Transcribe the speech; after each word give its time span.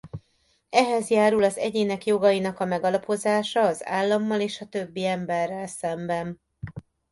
Ehhez 0.69 1.09
járul 1.09 1.43
az 1.43 1.57
egyének 1.57 2.05
jogainak 2.05 2.59
a 2.59 2.65
megalapozása 2.65 3.61
az 3.61 3.85
állammal 3.85 4.41
és 4.41 4.61
a 4.61 4.65
többi 4.67 5.05
emberrel 5.05 5.67
szemben. 5.67 6.39